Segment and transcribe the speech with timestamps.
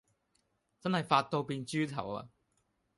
[0.79, 2.27] 真係發到變豬頭呀